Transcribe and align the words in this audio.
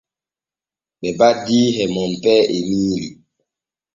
Ɓe 0.99 1.07
baddii 1.19 1.69
e 1.81 1.83
Monpee 1.93 2.43
Emiili. 2.57 3.07